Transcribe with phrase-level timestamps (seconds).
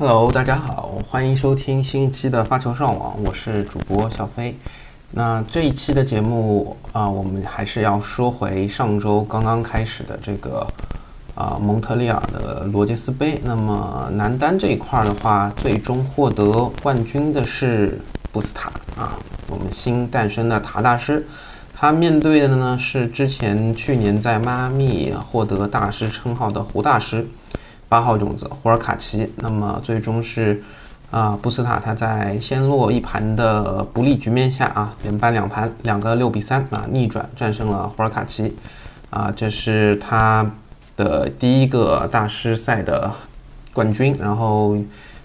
[0.00, 4.56] Hello，大家好，欢迎收听新一期的发球上网，我是主播小飞。
[5.10, 10.66] 那这一期的节目啊，我们还是要说回上周刚刚开始的这个
[11.34, 13.38] 啊蒙特利尔的罗杰斯杯。
[13.44, 18.00] 那么男单这一块的话，最终获得冠军的是
[18.32, 21.26] 布斯塔啊，我们新诞生的塔大师。
[21.74, 27.28] 他面对的呢是之前去年在迈阿密获得大师称号的胡大师。
[27.90, 30.62] 八号种子胡尔卡奇，那么最终是
[31.10, 38.56] 啊，布斯塔他在先落一盘的不利局面下啊，连扳两盘，两个六比三啊，逆转战胜了胡尔卡奇，
[39.10, 40.48] 啊，这是他
[40.96, 43.10] 的第一个大师赛的
[43.72, 44.16] 冠军。
[44.20, 44.76] 然后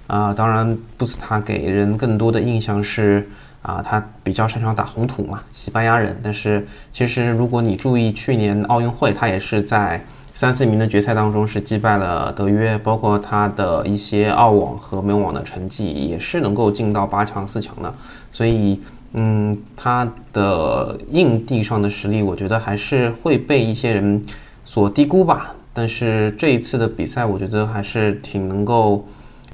[0.07, 3.29] 啊，当然布斯塔给人更多的印象是
[3.61, 6.19] 啊，他比较擅长打红土嘛，西班牙人。
[6.23, 10.03] 但是其实如果你注意去年奥运会，他也是在。
[10.35, 17.93] 三四名的决赛当中是击败了德约，包括他的一些澳网和美网的成绩也是能够进到八强、四强的，
[18.33, 18.81] 所以，
[19.13, 24.21] 嗯，他的硬地上的实力，我觉得还是会被一些人
[24.65, 25.55] 所低估吧。
[25.73, 29.07] 但是这一次的比赛，我觉得还是挺能够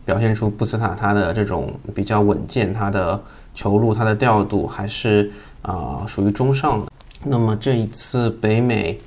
[0.04, 3.22] 表现出布斯塔他的这种比较稳健，他的
[3.54, 6.88] 球路、他的调度还是啊属于中上的。
[7.24, 9.00] 那么这一次北美。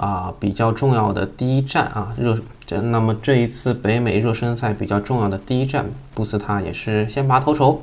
[0.00, 2.34] 啊，比较重要的第一站啊，热
[2.64, 5.84] 这那么这一次北美热身赛比较重要的第一站，
[6.14, 7.78] 布斯塔也是先拔头筹，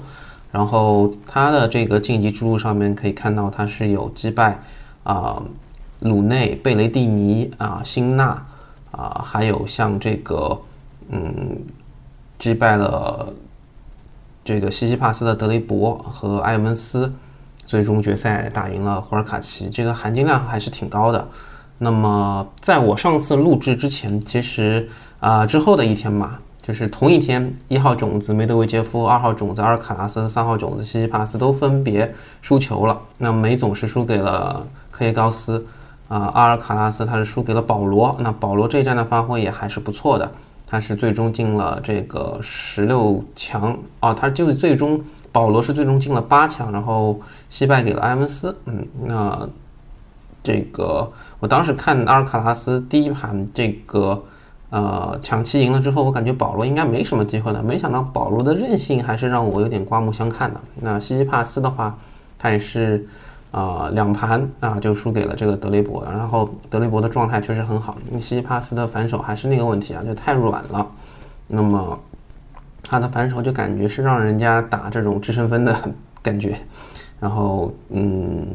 [0.51, 4.59] 然后他的这个晋级之路上面可以看到他是有击败
[5.03, 5.39] 啊
[5.99, 8.43] 鲁内、贝雷蒂尼啊、辛纳
[8.89, 10.59] 啊，还有像这个
[11.09, 11.55] 嗯
[12.39, 13.31] 击败了
[14.43, 17.13] 这个西西帕斯的德雷伯和埃文斯，
[17.63, 21.27] 最终决赛打赢了胡尔卡奇，这个含金量还是挺高的。
[21.77, 24.89] 那么，在我上次录制之前，其实
[25.19, 32.99] 啊之后的一天嘛，就是同一天，一号种子梅德韦杰夫，二号种子阿尔卡拉斯，三号种子西西帕斯都分别输球了。
[33.17, 35.65] 那梅总是输给了科耶高斯，
[36.07, 38.15] 啊，阿尔卡拉斯他是输给了保罗。
[38.19, 40.31] 那保罗这一站的发挥也还是不错的，
[40.65, 44.99] 他是最终进了这个十六强啊，他就是最终
[45.31, 47.19] 保罗是最终进了八强，然后
[47.49, 48.57] 惜败给了埃文斯。
[48.65, 49.47] 嗯，那
[50.47, 51.11] 这个。
[51.41, 54.23] 我当时看阿尔卡拉斯第一盘这个，
[54.69, 57.61] 呃，抢七赢了之后，我感觉保罗应该没什么机会了。
[57.61, 60.59] 没想到保罗的韧性还是让我有点刮目相看的。
[60.81, 61.97] 那西西帕斯的话，
[62.39, 63.05] 他也是，
[63.51, 66.03] 啊，两盘啊就输给了这个德雷伯。
[66.05, 70.87] 然后德雷伯的状态确实很好，因为西西帕斯的反手还是那个问题啊，就太软了。
[71.49, 71.99] 那么
[72.81, 75.75] 他的反手就感觉是让人家打这种制胜分的
[76.23, 76.57] 感觉。
[77.19, 78.45] 然后，嗯，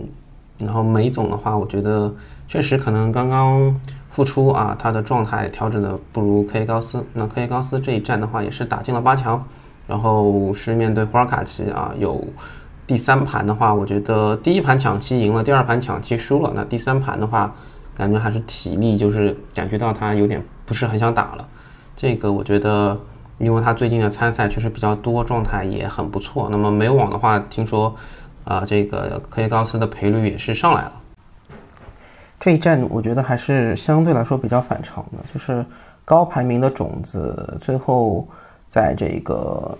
[0.64, 2.12] 然后梅总的话，我觉得。
[2.48, 3.74] 确实可能刚刚
[4.10, 7.02] 复出啊，他的状态调整的不如科耶高斯。
[7.14, 9.42] 那科耶高斯这一战的话，也是打进了八强，
[9.86, 11.94] 然后是面对胡尔卡奇啊。
[11.98, 12.22] 有
[12.86, 16.52] 第三盘的话，我觉得第一盘抢七赢了，第二盘抢七输了。
[16.54, 17.54] 那第三盘的话，
[17.94, 21.48] 感觉还是体力就是感觉到他有点不是很想打了。
[21.96, 23.00] 这个我觉得，
[23.38, 26.48] 因为他最近的参赛确实比较多，状态也很不错。
[26.50, 27.94] 那么美网的话，听说
[28.44, 30.92] 啊，这个科耶高斯的赔率也是上来了。
[32.40, 35.64] 这一战我觉得还是相对来说比较反常的，就是
[36.04, 38.26] 高排名的种子最后
[38.66, 39.78] 在这个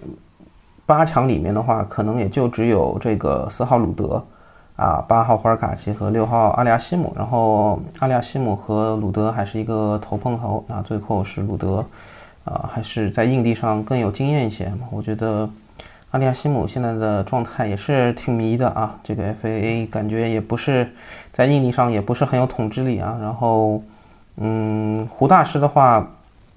[0.86, 4.24] 八强里面的话，可能也就只有这个四号鲁德
[4.76, 11.84] 啊，八号霍尔卡奇和六号阿利亚西姆，然后阿利亚西姆和鲁德还是一个头碰头啊，最后是鲁德
[12.44, 15.50] 啊，还是在硬地上更有经验一些，我觉得。
[16.12, 20.86] 阿利亚西姆现在的状态也是挺迷的啊，这个 FAA 感觉也不是
[21.32, 23.18] 在硬地上也不是很有统治力啊。
[23.18, 23.82] 然后，
[24.36, 26.06] 嗯，胡大师的话，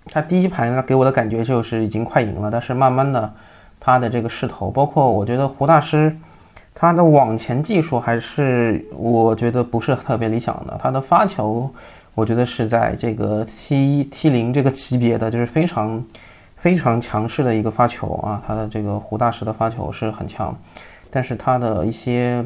[0.07, 3.33] 他第一盘给我的感觉就是已经快赢了，但是慢慢的
[3.79, 6.13] 他的这个势头，包括我觉得胡大师
[6.73, 11.73] 他的网前技术还是我觉得不是特别理想的，他的发球
[12.13, 16.03] 我觉得是在这个 T T 零这个级别的，就是非常。
[16.55, 20.55] 非常强势的一个发球啊，他的这个胡大师的发球是很强，
[21.09, 22.43] 但是他的一些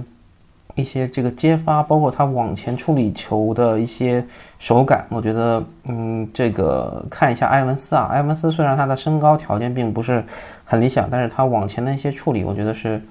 [0.75, 4.25] 一些这个接发，包括他往前处理球的一些
[4.59, 10.23] 手感，我觉得，嗯，这个看一下埃文斯啊，埃文斯虽然他的身高条件并不是
[10.63, 13.01] 很理想，但是他往前的一些处理，我觉得是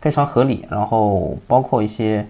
[0.00, 2.26] 非常合理，然后包括一些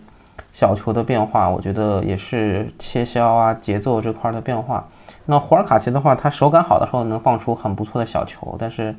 [0.57, 4.83] 小球的变化，我觉得也是切削啊节奏这块的变化。
[5.27, 8.97] 那胡尔卡奇的话，他手感好的时候能放出很不错的小球，但是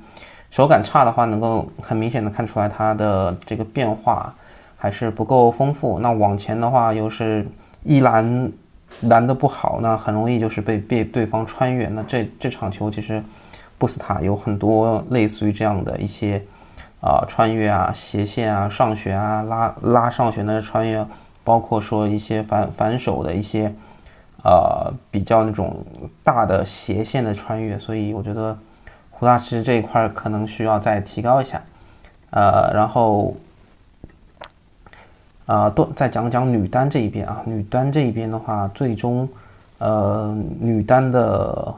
[0.51, 4.31] 手感差的话，能够很明显的看出来他的这个变化
[4.77, 5.97] 还是不够丰富。
[5.97, 7.43] 那往前的话，又是
[7.81, 8.51] 一拦
[9.01, 11.87] 拦的不好，那很容易就是被被对方穿越。
[11.87, 13.19] 那这这场球其实
[13.79, 16.39] 布斯塔有很多类似于这样的一些
[17.01, 21.03] 啊穿越啊、斜线啊、上旋啊、拉拉上旋的穿越，
[21.47, 23.73] 包括说一些反反手的一些
[24.43, 25.85] 呃比较那种
[26.21, 28.57] 大的斜线的穿越，所以我觉得
[29.09, 31.61] 胡大师这一块可能需要再提高一下。
[32.31, 33.33] 呃，然后。
[35.47, 37.41] 啊，都再讲讲女单这一边啊。
[37.45, 39.25] 女单这一边的话，最终，
[39.77, 41.73] 呃，女单的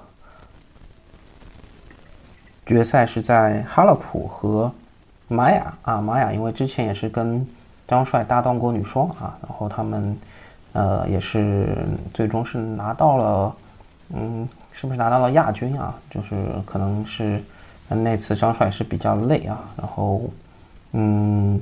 [2.65, 4.71] 决赛是在哈勒普和
[5.27, 6.01] 玛雅啊。
[6.01, 7.45] 玛雅因为之前也是跟
[7.89, 10.17] 张帅搭档过女双啊，然后他们
[10.71, 11.75] 呃也是
[12.13, 13.55] 最终是拿到了，
[14.13, 15.93] 嗯，是不是拿到了亚军啊？
[16.09, 17.43] 就是可能是
[17.89, 20.21] 那次张帅是比较累啊，然后
[20.93, 21.59] 嗯。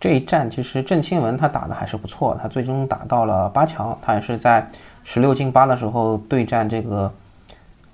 [0.00, 4.68] 这一战其实郑钦文他打的还是不错，他最终打到了八强，他也是在
[5.02, 7.10] 十六进八的时候对战这个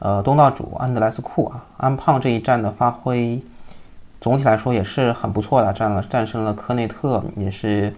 [0.01, 3.41] 呃东道主安德莱斯库啊，安胖这一战的发挥
[4.21, 7.95] 总体来说也是很不错的，战了战胜了科内特，也是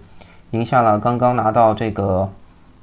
[0.53, 2.29] 赢下了刚刚拿到这个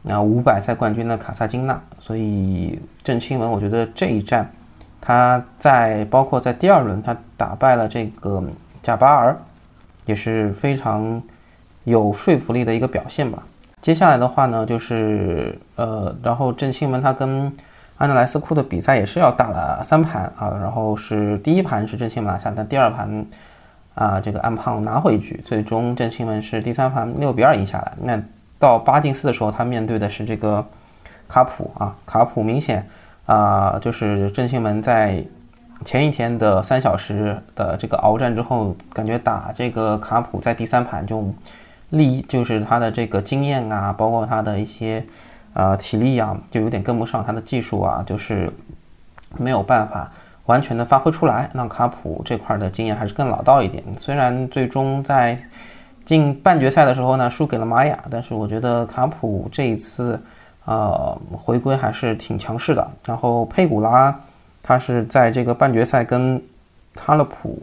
[0.08, 4.52] 啊五百赛冠军的卡萨金娜，所以郑钦文我觉得这一战
[5.00, 8.44] 他在包括在第二轮他打败了这个
[8.82, 9.38] 贾巴尔。
[10.06, 11.22] 也是非常
[11.84, 13.44] 有说服力的一个表现吧。
[13.80, 17.56] 接下来的话呢，就是呃，然后郑钦文他跟
[18.00, 23.26] 安德莱斯库的比赛也是要打了三盘啊，然后是第一盘是郑钦文拿下，但第二盘
[23.94, 27.94] 啊，这个安胖拿回一局，最终郑钦文是第三盘六比二赢下来。
[28.02, 28.20] 那
[28.58, 30.66] 到八进四的时候，他面对的是这个
[31.28, 32.84] 卡普啊，卡普明显
[33.28, 35.24] 啊，就是郑钦文在。
[35.86, 41.34] 前一天的三小时的这个鏖战之后，感觉打这个卡普在第三盘就
[41.92, 45.02] 力就是他的这个经验啊，包括他的一些
[45.60, 48.50] 呃体力啊，就有点跟不上他的技术啊，就是
[49.38, 50.10] 没有办法
[50.46, 51.50] 完全的发挥出来。
[51.52, 53.84] 那卡普这块的经验还是更老道一点。
[54.00, 55.38] 虽然最终在
[56.06, 60.18] 进半决赛的时候呢输给了玛雅，但是我觉得卡普这一次
[60.64, 62.90] 呃回归还是挺强势的。
[63.06, 64.18] 然后佩古拉。
[64.62, 66.40] 他是在这个半决赛跟
[67.02, 67.58] 哈勒普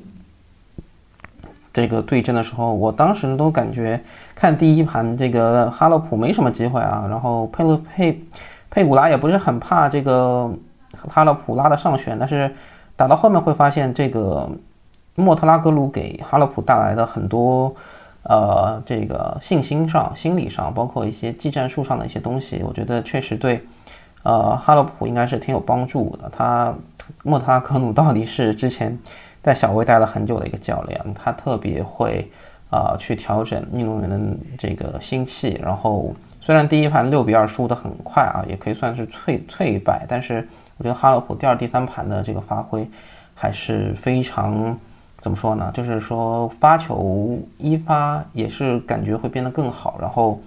[1.76, 4.02] 这个对阵的时候，我当时都感觉
[4.34, 8.19] 看第一盘这个哈勒普没什么机会啊，然后佩勒佩
[8.70, 10.50] 佩古拉也不是很怕这个
[11.06, 12.50] 哈勒普拉的上旋，但是
[12.96, 14.50] 打到后面会发现这个
[15.17, 17.75] 莫特拉格鲁给哈勒普带来的很多
[18.23, 23.62] 呃这个信心上、心理上，包括一些技战术上的一些东西，我觉得确实对。
[24.23, 26.28] 呃，哈勒普应该是挺有帮助的。
[26.37, 26.75] 他
[27.23, 28.99] 莫特拉格鲁到底是之前
[29.46, 32.28] 在小威待了很久的一个教练，他特别会
[32.69, 34.19] 啊去调整运动员的
[34.58, 35.56] 这个心气。
[35.62, 40.44] 然后虽然第一盘六比二输得很快啊，也可以算是脆脆败，但是
[40.78, 42.84] 我觉得哈勒普第二、第三盘的这个发挥
[43.37, 44.76] 还是非常
[45.20, 45.70] 怎么说呢？
[45.72, 49.96] 就是说发球一发也是感觉会变得更好。
[50.00, 50.40] 然后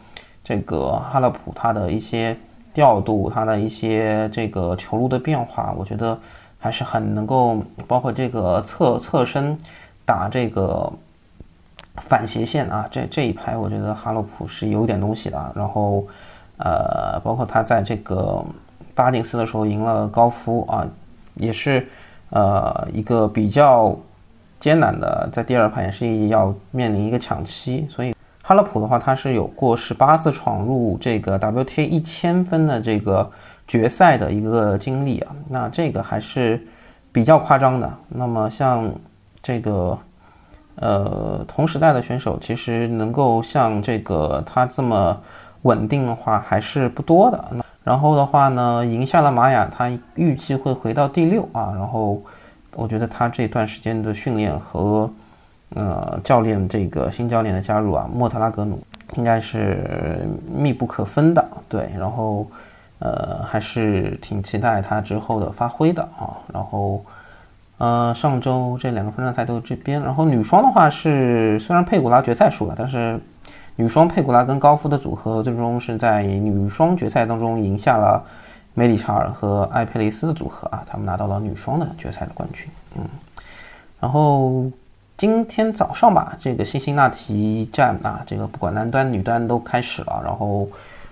[0.43, 2.35] 这个哈勒普他的一些。
[2.71, 6.17] 调度他的一些这个球路的变化，我觉得
[6.59, 9.57] 还是很能够，包括这个侧侧身
[10.05, 10.91] 打这个
[11.95, 15.51] 反斜线啊，这这一排我觉得哈洛普是有点东西的。
[15.55, 16.05] 然后
[16.57, 18.43] 呃，包括他在这个
[18.93, 20.85] 八进四的时候赢了高夫啊，
[21.35, 21.87] 也是
[22.29, 23.97] 呃一个比较
[24.59, 28.13] 艰难的，在第二盘也是要面临一个抢七，所以。
[28.41, 33.29] 哈勒普的话，他是有过十八次闯入这个 WTA 一千分的这个
[33.69, 36.61] 决赛的一个经历啊，那这个还是
[37.11, 37.89] 比较夸张的。
[38.09, 38.91] 那么像
[39.41, 39.97] 这个
[40.75, 45.17] 呃同时代的选手，其实能够像这个他这么
[45.61, 47.45] 稳定的话，还是不多的。
[47.83, 51.71] 然后的话呢，赢下了玛雅，他预计会回到第六啊。
[51.75, 52.21] 然后
[52.75, 55.09] 我觉得他这段时间的训练和。
[55.75, 58.81] 呃，教练这个新教练的加入啊，莫特拉格努
[59.17, 61.91] 应该是密不可分的，对。
[61.95, 62.47] 然后，
[62.99, 66.37] 呃，还是挺期待他之后的发挥的啊。
[66.53, 67.03] 然后，
[67.77, 70.01] 呃，上周这两个分站赛都这边。
[70.01, 73.19] 然后女双的话是，虽然佩古拉决赛输了，但是
[73.75, 78.23] 女双佩古拉跟高夫的组合最终是在女双决赛当中赢下了
[78.73, 82.67] 梅里查尔和艾佩雷斯的组合啊，他们拿到了女双的决赛的冠军。
[82.95, 83.03] 嗯，
[83.99, 84.69] 然后。
[85.19, 90.21] 今天早上吧，这个辛辛那提站啊，这个不管男单女单都开始了。
[90.23, 90.65] 然后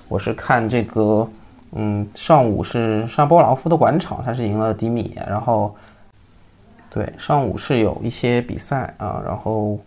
[0.07, 1.27] 我是看这个，
[1.71, 5.17] 嗯，上午是沙波劳夫的馆场，他是赢了迪米。
[5.27, 5.75] 然后
[6.89, 9.21] 对，上午是有一些比赛啊。
[9.25, 9.79] 然后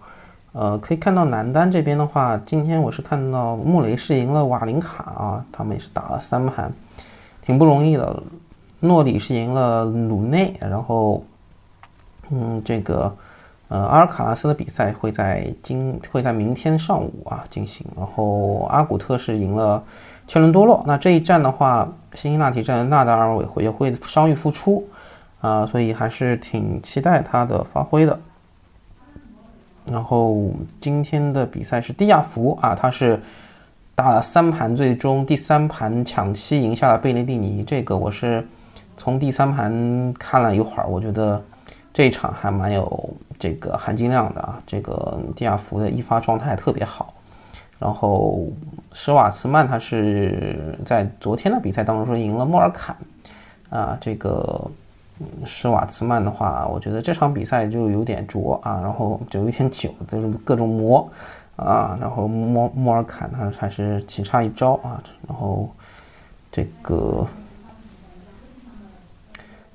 [0.52, 6.72] 呃，可以看到男单这边的话，今天我是看到穆雷是赢了瓦林卡啊，他们也是打了三盘，
[7.40, 8.22] 挺不容易的。
[8.82, 11.22] 诺里是赢了鲁内，然后
[12.30, 13.14] 嗯，这个
[13.68, 19.82] 呃阿尔卡拉斯的比赛会在今会在明天上午啊进行，然后阿古特是赢了
[20.30, 20.80] 切伦多洛。
[20.86, 24.88] 那这一战的话，辛辛那提站纳达尔也会也会伤愈复出
[25.40, 28.16] 啊，所以还是挺期待他的发挥的。
[29.84, 33.20] 然后今天的比赛是蒂亚福啊，他是
[33.96, 37.64] 打了三盘，最终第三盘抢七赢下了贝内蒂尼。
[37.64, 38.46] 这个我是
[38.96, 41.42] 从第三盘看了一会儿，我觉得
[41.92, 44.62] 这一场还蛮有这个含金量的啊。
[44.64, 47.12] 这个蒂亚福的一发状态特别好。
[47.80, 48.46] 然后
[48.92, 52.94] 施瓦茨曼他是在昨天的比赛当中说赢了莫尔坎
[53.70, 54.70] 啊，这个。
[55.44, 61.06] 施瓦茨曼的话，我觉得这场比赛就有点拙啊，然后就有点久，就是各种磨
[61.56, 65.68] 啊，然后莫莫尔坎他还是棋差一招啊，然后
[66.50, 67.26] 这个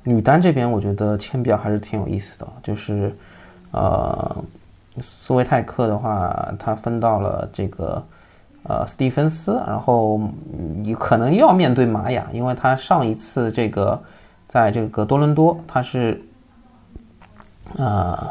[0.01, 3.15] 女单这边，我觉得签表还是挺有意思的，就是
[3.69, 4.43] 呃，
[4.99, 8.03] 斯维泰克的话，他分到了这个
[8.63, 10.19] 呃斯蒂芬斯，然后
[10.77, 14.01] 你可能要面对玛雅，因为他上一次这个。
[14.47, 16.23] 在这个多伦多，他是，
[17.75, 18.29] 呃，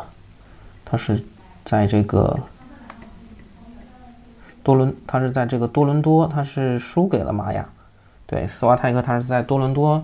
[0.85, 1.23] 他是
[1.65, 2.39] 在这个
[4.63, 7.67] 多伦，他是在这个多伦多，他是输给了玛雅。
[8.27, 10.03] 对，斯瓦泰克他是在多伦多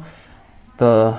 [0.76, 1.14] 的，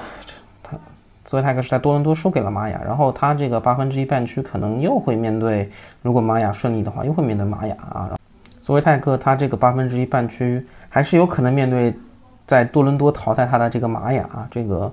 [1.32, 5.72] 斯瓦泰克是在多伦多输给了玛雅，然后他这个八分之一半区可能又会面对，
[6.02, 8.12] 如果玛雅顺利的话，又会面对玛雅啊。
[8.60, 11.98] 斯维泰克他这个八分之一半区还是有可能面对。
[12.44, 14.92] 在多伦多淘汰他的这个玛雅啊这个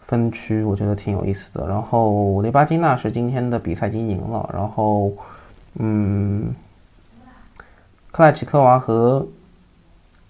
[0.00, 1.64] 分区，我觉得挺有意思的。
[1.68, 4.50] 然后雷巴金娜是今天的比赛已经赢了。
[4.52, 5.12] 然后，
[5.74, 6.52] 嗯，
[8.10, 9.24] 克莱奇科娃和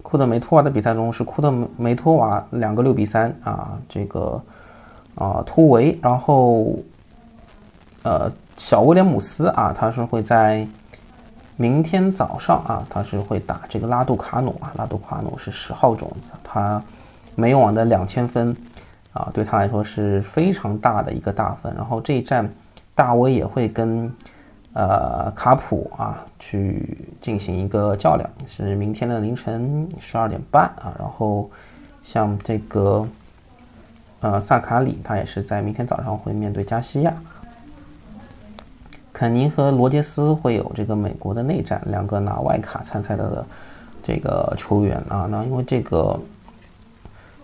[0.03, 4.39] 库德梅托娃的比赛中是库德梅托娃两个六比三啊，这个
[5.17, 5.99] 啊突围。
[6.01, 6.77] 然后，
[8.05, 10.65] 呃，小威廉姆斯啊，他是会在。
[11.59, 16.83] 明天早上啊，他是会打这个拉杜卡努啊，拉杜卡努是十号种子，他
[17.35, 18.55] 每网的两千分
[19.15, 21.75] 啊，对他来说是非常大的一个大分。
[21.75, 22.47] 然后这一战，
[22.95, 24.15] 大威也会跟
[24.75, 30.95] 呃卡普啊去进行一个较量，是明天的凌晨十二点半啊。
[30.99, 31.49] 然后
[32.03, 33.09] 像这个
[34.27, 37.15] 呃萨卡里，他也是在明天早上会面对加西亚。
[39.13, 43.47] 肯尼和罗杰斯会有这个美国的内战，两个拿外卡参赛的
[44.03, 46.19] 这个球员啊，那因为这个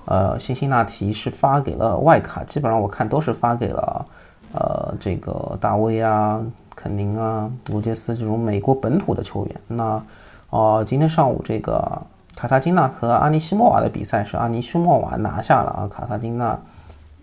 [0.04, 4.04] 呃，辛辛那提是发给了外卡，基本上我看都是发给了
[4.52, 9.56] 呃这个大卫啊、肯宁啊、罗杰斯这种美国本土的球员。
[9.68, 10.02] 那
[10.50, 12.02] 哦，今天上午这个
[12.36, 16.58] 卡萨金娜和阿尼西莫娃的比赛是阿尼西莫娃拿下了啊，卡萨金娜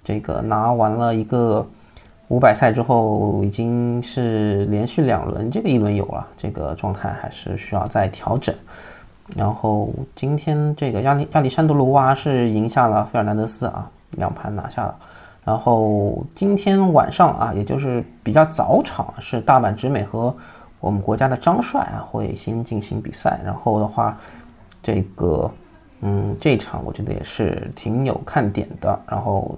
[0.09, 1.63] 这个拿完了一个。
[2.31, 8.53] 五百赛之后已经是连续两轮，这个一轮有了，这个状态还是需要再调整。
[9.35, 14.95] 然后今天这个亚历亚历山德罗娃是赢下了费尔南德斯啊，两盘拿下了。
[15.43, 20.31] 然后今天晚上啊，也就是比较早场，是大阪直美和
[20.79, 23.41] 我们国家的张帅啊会先进行比赛。
[23.43, 24.15] 然后的话，
[24.83, 25.49] 这个
[26.01, 28.99] 嗯这场我觉得也是挺有看点的。
[29.07, 29.57] 然后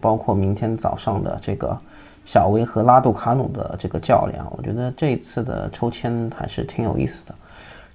[0.00, 1.76] 包括明天早上的这个。
[2.24, 7.34] 小威和拉杜卡努的这个较量，我觉得这一次的抽签还是挺有意思的。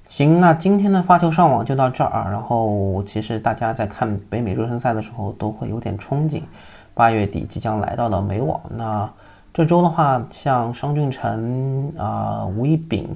[0.10, 2.30] 行，那今天的发球上网就到这儿。
[2.30, 6.42] 然后，其实大家在看北美热身赛的时候，都会有点憧憬
[6.94, 8.60] 八月底即将来到的美网。
[8.70, 9.10] 那
[9.54, 13.08] 这周的话，像商俊成啊、吴一丙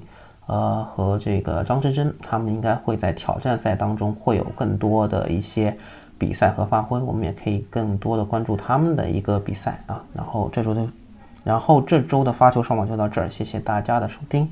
[0.46, 5.78] 呃和这个张之臻，他们应该会在挑战赛当中会有更多的一些。
[6.22, 10.04] 比赛和发挥，我们也可以更多的关注他们的一个比赛啊。
[10.14, 10.88] 然后这周就，
[11.44, 14.48] 然后这周的发球上网就到这儿，谢谢大家的收听。